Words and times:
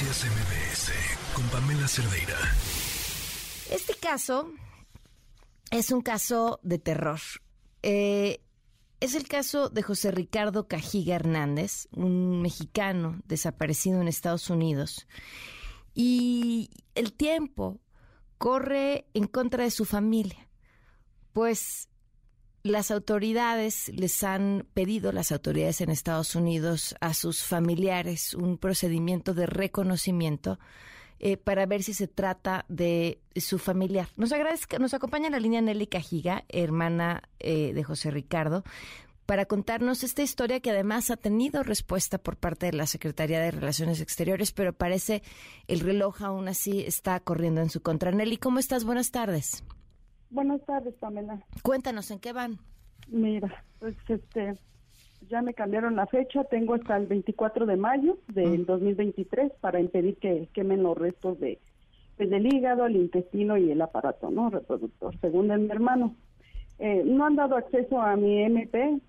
Noticias 0.00 0.30
MBS 0.32 0.92
con 1.34 1.44
Pamela 1.50 1.86
Cerdeira. 1.86 2.38
Este 3.70 3.92
caso 3.92 4.50
es 5.70 5.90
un 5.90 6.00
caso 6.00 6.58
de 6.62 6.78
terror. 6.78 7.20
Eh, 7.82 8.40
es 9.00 9.14
el 9.14 9.28
caso 9.28 9.68
de 9.68 9.82
José 9.82 10.10
Ricardo 10.10 10.68
Cajiga 10.68 11.16
Hernández, 11.16 11.86
un 11.92 12.40
mexicano 12.40 13.20
desaparecido 13.26 14.00
en 14.00 14.08
Estados 14.08 14.48
Unidos. 14.48 15.06
Y 15.92 16.70
el 16.94 17.12
tiempo 17.12 17.78
corre 18.38 19.06
en 19.12 19.26
contra 19.26 19.64
de 19.64 19.70
su 19.70 19.84
familia, 19.84 20.48
pues 21.34 21.89
las 22.62 22.90
autoridades 22.90 23.90
les 23.94 24.22
han 24.22 24.66
pedido, 24.74 25.12
las 25.12 25.32
autoridades 25.32 25.80
en 25.80 25.90
Estados 25.90 26.34
Unidos, 26.34 26.94
a 27.00 27.14
sus 27.14 27.42
familiares 27.42 28.34
un 28.34 28.58
procedimiento 28.58 29.34
de 29.34 29.46
reconocimiento 29.46 30.58
eh, 31.18 31.36
para 31.36 31.66
ver 31.66 31.82
si 31.82 31.94
se 31.94 32.08
trata 32.08 32.64
de 32.68 33.20
su 33.36 33.58
familiar. 33.58 34.08
Nos 34.16 34.32
agradezca, 34.32 34.78
nos 34.78 34.94
acompaña 34.94 35.30
la 35.30 35.40
línea 35.40 35.60
Nelly 35.60 35.86
Cajiga, 35.86 36.44
hermana 36.48 37.22
eh, 37.38 37.72
de 37.74 37.84
José 37.84 38.10
Ricardo, 38.10 38.64
para 39.26 39.46
contarnos 39.46 40.02
esta 40.02 40.22
historia 40.22 40.60
que 40.60 40.70
además 40.70 41.10
ha 41.10 41.16
tenido 41.16 41.62
respuesta 41.62 42.18
por 42.18 42.36
parte 42.36 42.66
de 42.66 42.72
la 42.72 42.86
Secretaría 42.86 43.40
de 43.40 43.52
Relaciones 43.52 44.00
Exteriores, 44.00 44.52
pero 44.52 44.72
parece 44.72 45.22
el 45.68 45.80
reloj 45.80 46.22
aún 46.22 46.48
así 46.48 46.80
está 46.80 47.20
corriendo 47.20 47.60
en 47.60 47.70
su 47.70 47.80
contra. 47.80 48.10
Nelly, 48.10 48.38
¿cómo 48.38 48.58
estás? 48.58 48.84
Buenas 48.84 49.10
tardes. 49.10 49.62
Buenas 50.30 50.64
tardes, 50.64 50.94
Pamela. 50.94 51.40
Cuéntanos, 51.62 52.10
¿en 52.10 52.20
qué 52.20 52.32
van? 52.32 52.58
Mira, 53.08 53.64
pues 53.80 53.96
este, 54.08 54.56
ya 55.28 55.42
me 55.42 55.54
cambiaron 55.54 55.96
la 55.96 56.06
fecha, 56.06 56.44
tengo 56.44 56.74
hasta 56.74 56.96
el 56.96 57.06
24 57.06 57.66
de 57.66 57.76
mayo 57.76 58.18
del 58.28 58.64
2023 58.64 59.52
para 59.60 59.80
impedir 59.80 60.16
que 60.18 60.48
quemen 60.52 60.82
los 60.82 60.96
restos 60.96 61.38
de 61.40 61.58
pues, 62.16 62.30
del 62.30 62.52
hígado, 62.52 62.86
el 62.86 62.96
intestino 62.96 63.56
y 63.56 63.70
el 63.70 63.82
aparato 63.82 64.30
no 64.30 64.50
reproductor, 64.50 65.18
según 65.20 65.48
mi 65.48 65.70
hermano. 65.70 66.14
Eh, 66.78 67.02
no 67.04 67.26
han 67.26 67.34
dado 67.34 67.56
acceso 67.56 68.00
a 68.00 68.14
mi 68.16 68.42
MP, 68.42 69.00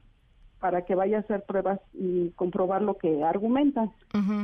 para 0.62 0.84
que 0.84 0.94
vaya 0.94 1.18
a 1.18 1.20
hacer 1.22 1.44
pruebas 1.44 1.82
y 1.92 2.30
comprobar 2.36 2.84
lo 2.84 2.96
que 2.98 3.24
argumentan. 3.24 3.92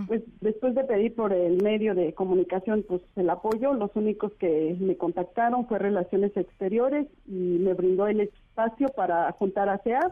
Pues 0.08 0.24
después 0.42 0.74
de 0.74 0.84
pedir 0.84 1.14
por 1.14 1.32
el 1.32 1.62
medio 1.64 1.94
de 1.94 2.14
comunicación 2.14 2.84
pues 2.88 3.02
el 3.16 3.30
apoyo, 3.30 3.74
los 3.74 3.92
únicos 3.96 4.34
que 4.34 4.76
me 4.80 4.98
contactaron 4.98 5.68
fue 5.68 5.78
Relaciones 5.78 6.36
Exteriores 6.36 7.08
y 7.28 7.60
me 7.60 7.76
brindó 7.76 8.08
el 8.08 8.22
espacio 8.22 8.88
para 8.90 9.32
juntar 9.34 9.70
a 9.70 9.78
SEAP 9.84 10.12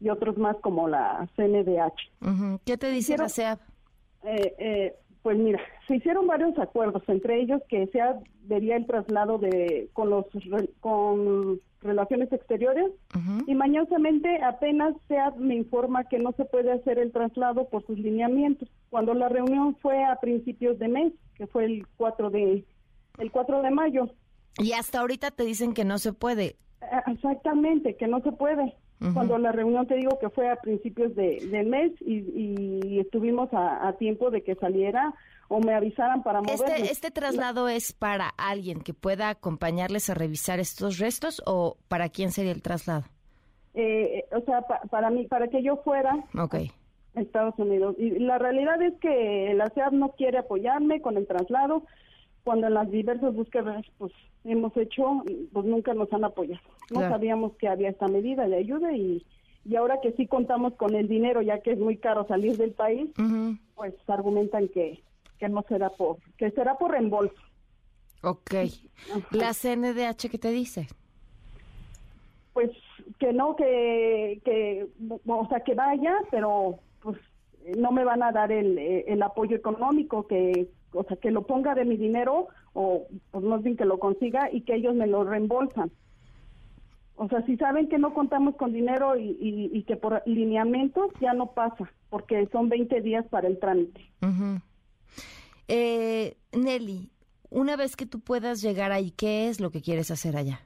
y 0.00 0.08
otros 0.08 0.38
más 0.38 0.56
como 0.62 0.88
la 0.88 1.28
CNDH. 1.36 2.58
¿Qué 2.64 2.78
te 2.78 2.90
dice 2.90 3.18
la 3.18 3.28
SEAP? 3.28 3.60
Eh, 4.24 4.54
eh, 4.58 4.96
pues 5.22 5.36
mira, 5.36 5.60
se 5.86 5.96
hicieron 5.96 6.26
varios 6.26 6.58
acuerdos, 6.58 7.02
entre 7.08 7.42
ellos 7.42 7.60
que 7.68 7.88
se 7.88 8.00
vería 8.44 8.76
el 8.76 8.86
traslado 8.86 9.36
de 9.36 9.90
con 9.92 10.08
los 10.08 10.24
con 10.80 11.60
relaciones 11.82 12.32
exteriores 12.32 12.92
y 13.46 13.54
mañosamente 13.54 14.42
apenas 14.42 14.94
SEAD 15.08 15.34
me 15.36 15.56
informa 15.56 16.04
que 16.04 16.18
no 16.18 16.32
se 16.32 16.44
puede 16.44 16.72
hacer 16.72 16.98
el 16.98 17.12
traslado 17.12 17.68
por 17.68 17.84
sus 17.86 17.98
lineamientos. 17.98 18.68
Cuando 18.90 19.14
la 19.14 19.28
reunión 19.28 19.76
fue 19.80 20.04
a 20.04 20.16
principios 20.16 20.78
de 20.78 20.88
mes, 20.88 21.12
que 21.34 21.46
fue 21.46 21.64
el 21.64 21.86
4 21.96 22.30
de 22.30 22.64
el 23.18 23.30
4 23.30 23.62
de 23.62 23.70
mayo. 23.70 24.08
Y 24.58 24.72
hasta 24.72 25.00
ahorita 25.00 25.30
te 25.30 25.44
dicen 25.44 25.74
que 25.74 25.84
no 25.84 25.98
se 25.98 26.12
puede. 26.12 26.56
Exactamente, 27.06 27.96
que 27.96 28.06
no 28.06 28.20
se 28.20 28.32
puede. 28.32 28.74
Cuando 29.14 29.38
la 29.38 29.52
reunión 29.52 29.86
te 29.86 29.96
digo 29.96 30.18
que 30.20 30.30
fue 30.30 30.48
a 30.48 30.56
principios 30.56 31.14
de, 31.14 31.46
del 31.50 31.66
mes 31.66 31.92
y, 32.00 33.00
estuvimos 33.00 33.48
a, 33.52 33.92
tiempo 33.98 34.30
de 34.30 34.42
que 34.42 34.54
saliera 34.54 35.14
o 35.48 35.60
me 35.60 35.74
avisaran 35.74 36.22
para 36.22 36.40
este, 36.40 36.56
moverme. 36.56 36.90
Este, 36.90 37.10
traslado 37.10 37.68
es 37.68 37.92
para 37.92 38.28
alguien 38.36 38.80
que 38.80 38.94
pueda 38.94 39.28
acompañarles 39.28 40.08
a 40.08 40.14
revisar 40.14 40.60
estos 40.60 40.98
restos 40.98 41.42
o 41.46 41.76
para 41.88 42.08
quién 42.08 42.30
sería 42.30 42.52
el 42.52 42.62
traslado? 42.62 43.04
Eh, 43.74 44.24
o 44.32 44.40
sea, 44.42 44.62
para 44.90 45.10
mí, 45.10 45.26
para 45.26 45.48
que 45.48 45.62
yo 45.62 45.76
fuera 45.78 46.24
okay. 46.38 46.70
a 47.14 47.20
Estados 47.20 47.54
Unidos. 47.58 47.96
Y 47.98 48.10
la 48.18 48.38
realidad 48.38 48.80
es 48.82 48.94
que 49.00 49.52
la 49.54 49.68
CEAD 49.70 49.92
no 49.92 50.12
quiere 50.12 50.38
apoyarme 50.38 51.00
con 51.00 51.16
el 51.16 51.26
traslado 51.26 51.84
cuando 52.44 52.66
en 52.66 52.74
las 52.74 52.90
diversas 52.90 53.34
búsquedas 53.34 53.84
pues 53.98 54.12
hemos 54.44 54.76
hecho, 54.76 55.22
pues 55.52 55.66
nunca 55.66 55.94
nos 55.94 56.12
han 56.12 56.24
apoyado. 56.24 56.62
No 56.90 57.00
sabíamos 57.00 57.52
que 57.56 57.68
había 57.68 57.90
esta 57.90 58.08
medida 58.08 58.48
de 58.48 58.56
ayuda 58.56 58.92
y, 58.92 59.24
y 59.64 59.76
ahora 59.76 60.00
que 60.02 60.12
sí 60.12 60.26
contamos 60.26 60.74
con 60.74 60.94
el 60.94 61.08
dinero, 61.08 61.42
ya 61.42 61.60
que 61.60 61.72
es 61.72 61.78
muy 61.78 61.96
caro 61.96 62.26
salir 62.26 62.56
del 62.56 62.72
país, 62.72 63.10
pues 63.74 63.94
argumentan 64.08 64.68
que, 64.68 65.02
que 65.38 65.48
no 65.48 65.64
será 65.68 65.90
por, 65.90 66.18
que 66.36 66.50
será 66.50 66.76
por 66.76 66.90
reembolso. 66.90 67.34
Ok. 68.22 68.54
¿La 69.30 69.52
CNDH 69.52 70.30
qué 70.30 70.38
te 70.38 70.50
dice? 70.50 70.88
Pues 72.52 72.70
que 73.18 73.32
no, 73.32 73.56
que, 73.56 74.40
que, 74.44 74.86
o 75.26 75.48
sea, 75.48 75.60
que 75.60 75.74
vaya, 75.74 76.16
pero 76.30 76.78
pues 77.00 77.18
no 77.76 77.92
me 77.92 78.04
van 78.04 78.22
a 78.22 78.32
dar 78.32 78.52
el, 78.52 78.78
el 78.78 79.22
apoyo 79.22 79.56
económico 79.56 80.26
que 80.26 80.68
o 80.92 81.04
sea, 81.04 81.16
que 81.16 81.30
lo 81.30 81.46
ponga 81.46 81.74
de 81.74 81.84
mi 81.84 81.96
dinero 81.96 82.48
o 82.72 83.06
pues 83.30 83.44
más 83.44 83.62
bien 83.62 83.76
que 83.76 83.84
lo 83.84 83.98
consiga 83.98 84.48
y 84.52 84.62
que 84.62 84.74
ellos 84.74 84.94
me 84.94 85.06
lo 85.06 85.24
reembolsan. 85.24 85.90
O 87.16 87.28
sea, 87.28 87.44
si 87.46 87.56
saben 87.56 87.88
que 87.88 87.98
no 87.98 88.14
contamos 88.14 88.56
con 88.56 88.72
dinero 88.72 89.16
y, 89.16 89.84
que 89.86 89.96
por 89.96 90.22
lineamientos 90.26 91.10
ya 91.20 91.34
no 91.34 91.52
pasa, 91.52 91.90
porque 92.08 92.48
son 92.50 92.68
20 92.68 93.00
días 93.00 93.26
para 93.28 93.48
el 93.48 93.58
trámite. 93.58 94.00
eh, 95.68 96.36
Nelly, 96.52 97.10
una 97.50 97.76
vez 97.76 97.96
que 97.96 98.06
tú 98.06 98.20
puedas 98.20 98.62
llegar 98.62 98.92
ahí, 98.92 99.10
¿qué 99.10 99.48
es 99.48 99.60
lo 99.60 99.70
que 99.70 99.82
quieres 99.82 100.10
hacer 100.10 100.36
allá? 100.36 100.60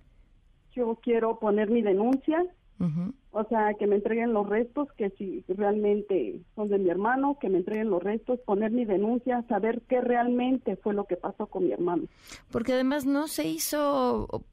Yo 0.73 0.99
quiero 1.03 1.39
poner 1.39 1.71
mi 1.71 1.83
denuncia, 1.83 2.45
o 2.79 3.45
sea, 3.45 3.75
que 3.75 3.87
me 3.87 3.97
entreguen 3.97 4.33
los 4.33 4.49
restos, 4.49 4.89
que 4.93 5.11
si 5.11 5.45
realmente 5.49 6.41
son 6.55 6.69
de 6.69 6.79
mi 6.79 6.91
hermano, 6.91 7.39
que 7.41 7.49
me 7.49 7.59
entreguen 7.59 7.91
los 7.91 8.03
restos, 8.03 8.41
poner 8.41 8.71
mi 8.71 8.85
denuncia, 8.85 9.45
saber 9.49 9.83
qué 9.89 10.01
realmente 10.01 10.77
fue 10.77 10.95
lo 10.95 11.05
que 11.05 11.17
pasó 11.17 11.47
con 11.47 11.65
mi 11.65 11.73
hermano. 11.73 12.05
Porque 12.51 12.73
además 12.73 13.07
no 13.07 13.29
se 13.29 13.47
hizo, 13.47 14.45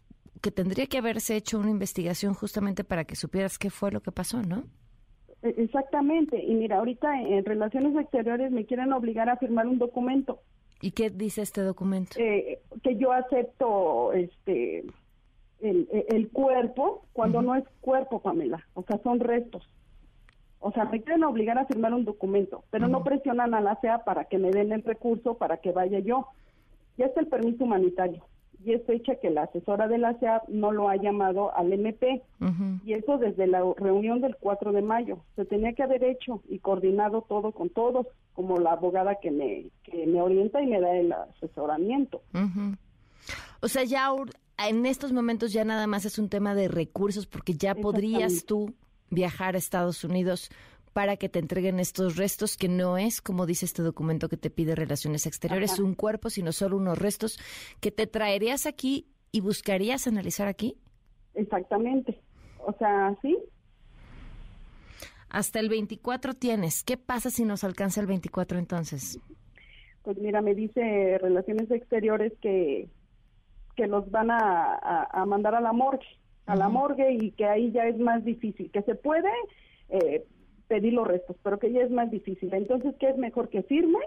que 0.41 0.51
tendría 0.51 0.87
que 0.87 0.97
haberse 0.97 1.35
hecho 1.35 1.59
una 1.59 1.69
investigación 1.69 2.33
justamente 2.33 2.83
para 2.83 3.05
que 3.05 3.15
supieras 3.15 3.57
qué 3.57 3.69
fue 3.69 3.91
lo 3.91 4.01
que 4.01 4.11
pasó, 4.11 4.41
¿no? 4.41 4.63
E, 5.41 5.55
exactamente. 5.57 6.41
Y 6.43 6.53
mira, 6.53 6.77
ahorita 6.79 7.21
en 7.21 7.43
Relaciones 7.45 7.95
Exteriores 7.97 8.51
me 8.51 8.65
quieren 8.65 8.93
obligar 8.93 9.29
a 9.29 9.37
firmar 9.37 9.67
un 9.67 9.79
documento. 9.79 10.39
¿Y 10.81 10.91
qué 10.91 11.09
dice 11.09 11.41
este 11.41 11.61
documento? 11.61 12.19
Eh, 12.19 12.59
que 12.83 12.97
yo 12.97 13.13
acepto 13.13 14.11
este 14.11 14.83
el, 15.63 16.29
cuerpo 16.31 17.05
cuando 17.13 17.41
no 17.41 17.55
es 17.55 17.63
cuerpo, 17.81 18.21
Pamela. 18.21 18.65
O 18.73 18.83
sea, 18.83 18.99
son 19.03 19.19
restos. 19.19 19.63
O 20.59 20.71
sea, 20.71 20.85
me 20.85 21.01
quieren 21.01 21.23
obligar 21.23 21.57
a 21.57 21.65
firmar 21.65 21.93
un 21.93 22.05
documento, 22.05 22.63
pero 22.69 22.87
no 22.87 23.03
presionan 23.03 23.53
a 23.53 23.61
la 23.61 23.75
CEA 23.81 24.03
para 24.05 24.25
que 24.25 24.37
me 24.37 24.51
den 24.51 24.71
el 24.71 24.83
recurso 24.83 25.37
para 25.37 25.57
que 25.57 25.71
vaya 25.71 25.99
yo. 25.99 26.27
Ya 26.97 27.07
está 27.07 27.21
el 27.21 27.27
permiso 27.27 27.65
humanitario. 27.65 28.25
Y 28.63 28.71
es 28.71 28.85
fecha 28.85 29.15
que 29.15 29.29
la 29.29 29.43
asesora 29.43 29.89
de 29.89 29.97
la 29.97 30.13
CEA 30.19 30.41
no 30.47 30.71
lo 30.71 30.87
ha 30.87 30.95
llamado 30.95 31.53
al 31.55 31.73
MP. 31.73 32.21
Y 32.85 32.93
eso 32.93 33.17
desde 33.17 33.47
la 33.47 33.61
reunión 33.75 34.21
del 34.21 34.37
4 34.37 34.71
de 34.71 34.81
mayo. 34.81 35.19
Se 35.35 35.43
tenía 35.43 35.73
que 35.73 35.83
haber 35.83 36.03
hecho 36.03 36.41
y 36.47 36.59
coordinado 36.59 37.23
todo 37.23 37.51
con 37.51 37.69
todos, 37.69 38.07
como 38.33 38.57
la 38.59 38.71
abogada 38.71 39.15
que 39.15 39.31
me, 39.31 39.65
que 39.83 40.07
me 40.07 40.21
orienta 40.21 40.61
y 40.61 40.67
me 40.67 40.79
da 40.79 40.95
el 40.95 41.11
asesoramiento. 41.11 42.21
O 43.61 43.67
sea, 43.67 43.83
ya 43.83 44.11
en 44.57 44.85
estos 44.85 45.11
momentos 45.11 45.53
ya 45.53 45.65
nada 45.65 45.87
más 45.87 46.05
es 46.05 46.19
un 46.19 46.29
tema 46.29 46.55
de 46.55 46.67
recursos 46.67 47.25
porque 47.25 47.53
ya 47.53 47.75
podrías 47.75 48.45
tú 48.45 48.73
viajar 49.09 49.55
a 49.55 49.57
Estados 49.57 50.03
Unidos 50.03 50.49
para 50.93 51.17
que 51.17 51.27
te 51.27 51.39
entreguen 51.39 51.79
estos 51.79 52.17
restos, 52.17 52.55
que 52.55 52.69
no 52.69 52.97
es, 52.97 53.19
como 53.19 53.47
dice 53.47 53.65
este 53.65 53.81
documento 53.81 54.29
que 54.29 54.37
te 54.37 54.51
pide 54.51 54.75
Relaciones 54.75 55.25
Exteriores, 55.25 55.79
un 55.79 55.95
cuerpo, 55.95 56.29
sino 56.29 56.51
solo 56.51 56.77
unos 56.77 56.99
restos 56.99 57.39
que 57.79 57.91
te 57.91 58.05
traerías 58.05 58.67
aquí 58.67 59.07
y 59.31 59.41
buscarías 59.41 60.05
analizar 60.05 60.47
aquí. 60.47 60.77
Exactamente. 61.33 62.21
O 62.59 62.73
sea, 62.73 63.17
sí. 63.23 63.37
Hasta 65.29 65.59
el 65.59 65.69
24 65.69 66.35
tienes. 66.35 66.83
¿Qué 66.83 66.95
pasa 66.95 67.31
si 67.31 67.43
nos 67.43 67.63
alcanza 67.63 67.99
el 67.99 68.07
24 68.07 68.59
entonces? 68.59 69.19
Pues 70.03 70.17
mira, 70.19 70.41
me 70.41 70.53
dice 70.53 71.17
Relaciones 71.19 71.71
Exteriores 71.71 72.33
que 72.39 72.87
que 73.75 73.87
los 73.87 74.09
van 74.11 74.29
a, 74.31 75.23
mandar 75.27 75.55
a 75.55 75.61
la 75.61 75.73
morgue, 75.73 76.05
a 76.45 76.55
la 76.55 76.69
morgue 76.69 77.13
y 77.13 77.31
que 77.31 77.45
ahí 77.45 77.71
ya 77.71 77.87
es 77.87 77.97
más 77.97 78.23
difícil, 78.23 78.71
que 78.71 78.81
se 78.83 78.95
puede 78.95 79.29
eh, 79.89 80.25
pedir 80.67 80.93
los 80.93 81.07
restos, 81.07 81.35
pero 81.43 81.59
que 81.59 81.71
ya 81.71 81.81
es 81.81 81.91
más 81.91 82.09
difícil. 82.11 82.53
Entonces, 82.53 82.95
¿qué 82.99 83.09
es 83.09 83.17
mejor 83.17 83.49
que 83.49 83.63
firme 83.63 83.99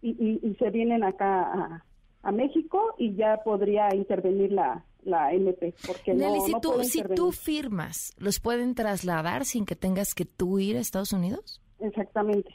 y, 0.00 0.56
se 0.58 0.70
vienen 0.70 1.04
acá 1.04 1.84
a, 2.22 2.32
México 2.32 2.94
y 2.98 3.14
ya 3.14 3.38
podría 3.44 3.94
intervenir 3.94 4.52
la, 4.52 4.84
la 5.02 5.32
MP? 5.32 5.74
Porque 5.86 6.14
Nelly, 6.14 6.40
si, 6.40 6.52
tú, 6.60 6.84
si 6.84 7.02
tú 7.14 7.32
firmas, 7.32 8.14
¿los 8.18 8.40
pueden 8.40 8.74
trasladar 8.74 9.44
sin 9.44 9.66
que 9.66 9.76
tengas 9.76 10.14
que 10.14 10.24
tú 10.24 10.58
ir 10.58 10.76
a 10.76 10.80
Estados 10.80 11.12
Unidos? 11.12 11.60
Exactamente. 11.80 12.54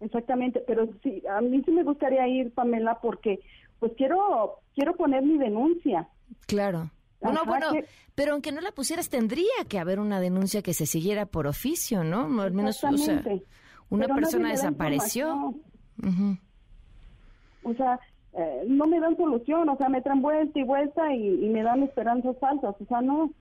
exactamente, 0.00 0.62
pero 0.66 0.88
sí, 1.02 1.22
a 1.28 1.40
mí 1.40 1.62
sí 1.64 1.70
me 1.70 1.82
gustaría 1.82 2.28
ir, 2.28 2.52
Pamela, 2.52 2.98
porque 3.00 3.40
pues 3.78 3.92
quiero 3.96 4.60
quiero 4.74 4.96
poner 4.96 5.22
mi 5.22 5.38
denuncia. 5.38 6.08
Claro. 6.46 6.90
Bueno, 7.20 7.40
bueno, 7.44 7.66
pero 8.14 8.32
aunque 8.32 8.52
no 8.52 8.60
la 8.60 8.70
pusieras, 8.70 9.08
tendría 9.08 9.64
que 9.68 9.78
haber 9.78 9.98
una 9.98 10.20
denuncia 10.20 10.62
que 10.62 10.72
se 10.72 10.86
siguiera 10.86 11.26
por 11.26 11.48
oficio, 11.48 12.04
¿no? 12.04 12.40
Al 12.40 12.52
menos, 12.52 12.82
o 12.84 12.96
sea, 12.96 13.22
una 13.90 14.06
persona 14.06 14.50
desapareció. 14.50 15.54
O 17.64 17.74
sea, 17.74 17.98
eh, 18.34 18.64
no 18.68 18.86
me 18.86 19.00
dan 19.00 19.16
solución, 19.16 19.68
o 19.68 19.76
sea, 19.76 19.88
me 19.88 20.00
traen 20.00 20.22
vuelta 20.22 20.58
y 20.58 20.62
vuelta 20.62 21.12
y, 21.12 21.48
me 21.48 21.62
dan 21.62 21.82
esperanzas 21.82 22.36
falsas, 22.38 22.74
o 22.80 22.86
sea, 22.86 23.00
no. 23.00 23.32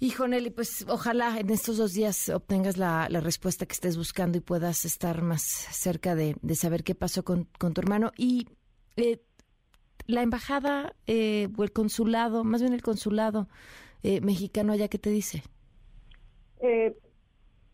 Hijo 0.00 0.28
Nelly, 0.28 0.50
pues 0.50 0.86
ojalá 0.88 1.38
en 1.38 1.50
estos 1.50 1.76
dos 1.76 1.92
días 1.92 2.28
obtengas 2.28 2.76
la, 2.76 3.08
respuesta 3.08 3.66
que 3.66 3.72
estés 3.72 3.96
buscando 3.96 4.38
y 4.38 4.40
puedas 4.40 4.84
estar 4.84 5.22
más 5.22 5.42
cerca 5.42 6.14
de, 6.14 6.36
saber 6.54 6.84
qué 6.84 6.94
pasó 6.94 7.24
con, 7.24 7.46
tu 7.46 7.80
hermano. 7.80 8.12
Y 8.16 8.46
eh, 8.98 9.20
la 10.06 10.22
embajada 10.22 10.94
eh, 11.06 11.48
o 11.56 11.64
el 11.64 11.72
consulado, 11.72 12.44
más 12.44 12.60
bien 12.60 12.74
el 12.74 12.82
consulado 12.82 13.48
mexicano 14.02 14.72
allá, 14.72 14.88
¿qué 14.88 14.98
te 14.98 15.10
dice? 15.10 15.42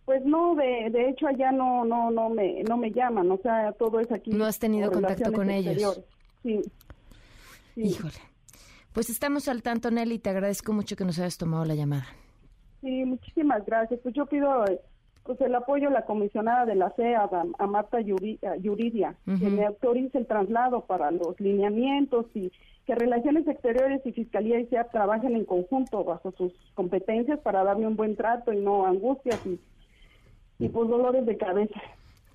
Pues 0.05 0.25
no, 0.25 0.55
de, 0.55 0.91
de 0.91 1.09
hecho 1.09 1.27
allá 1.27 1.51
no 1.53 1.85
no 1.85 2.11
no 2.11 2.29
me 2.29 2.63
no 2.65 2.77
me 2.77 2.91
llaman, 2.91 3.31
o 3.31 3.39
sea, 3.39 3.73
todo 3.73 4.01
es 4.01 4.11
aquí. 4.13 4.31
No 4.31 4.45
has 4.45 4.59
tenido 4.59 4.91
contacto 4.91 5.33
con 5.33 5.51
ellos. 5.51 6.03
Sí. 6.43 6.61
Híjole. 7.77 8.15
Pues 8.93 9.11
estamos 9.11 9.49
al 9.49 9.63
tanto, 9.63 9.91
Nelly, 9.91 10.19
te 10.19 10.31
agradezco 10.31 10.73
mucho 10.73 10.95
que 10.95 11.05
nos 11.05 11.19
hayas 11.19 11.37
tomado 11.37 11.65
la 11.65 11.75
llamada. 11.75 12.07
Sí, 12.81 13.05
muchísimas 13.05 13.65
gracias. 13.67 13.99
Pues 14.03 14.15
yo 14.15 14.27
pido 14.27 14.65
pues 15.25 15.41
el 15.41 15.55
apoyo 15.55 15.89
a 15.89 15.93
la 15.93 16.05
comisionada 16.05 16.67
de 16.67 16.75
la 16.75 16.91
CEA, 16.91 17.29
a, 17.59 17.67
Marta 17.67 17.99
Yuridia, 18.01 19.17
que 19.25 19.51
me 19.51 19.65
autorice 19.65 20.19
el 20.19 20.27
traslado 20.27 20.83
para 20.83 21.11
los 21.11 21.41
lineamientos 21.41 22.27
y 22.35 22.53
que 22.87 22.95
Relaciones 22.95 23.49
Exteriores 23.49 24.03
y 24.05 24.13
Fiscalía 24.13 24.61
y 24.61 24.67
SEA 24.67 24.85
trabajen 24.85 25.35
en 25.35 25.47
conjunto 25.47 26.05
bajo 26.05 26.33
sus 26.33 26.53
competencias 26.75 27.41
para 27.41 27.65
darme 27.65 27.87
un 27.87 27.97
buen 27.97 28.17
trato 28.17 28.53
y 28.53 28.61
no 28.61 28.87
angustias 28.87 29.41
y 29.47 29.59
y 30.59 30.69
pues 30.69 30.89
dolores 30.89 31.27
de 31.27 31.37
cabeza. 31.37 31.81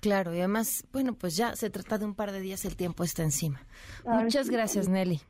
Claro, 0.00 0.34
y 0.34 0.38
además, 0.38 0.86
bueno, 0.92 1.14
pues 1.14 1.36
ya 1.36 1.54
se 1.56 1.68
trata 1.70 1.98
de 1.98 2.06
un 2.06 2.14
par 2.14 2.32
de 2.32 2.40
días, 2.40 2.64
el 2.64 2.76
tiempo 2.76 3.04
está 3.04 3.22
encima. 3.22 3.60
Muchas 4.04 4.48
gracias, 4.48 4.88
Nelly. 4.88 5.20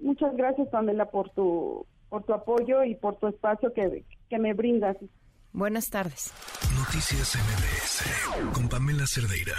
Muchas 0.00 0.36
gracias, 0.36 0.68
Pamela, 0.68 1.06
por 1.06 1.30
tu, 1.30 1.84
por 2.08 2.22
tu 2.24 2.32
apoyo 2.32 2.84
y 2.84 2.94
por 2.94 3.16
tu 3.16 3.26
espacio 3.26 3.72
que, 3.72 4.04
que 4.28 4.38
me 4.38 4.54
brindas. 4.54 4.96
Buenas 5.52 5.90
tardes. 5.90 6.32
Noticias 6.76 7.36
MBS 7.36 8.52
con 8.52 8.68
Pamela 8.68 9.06
Cerdeira. 9.06 9.56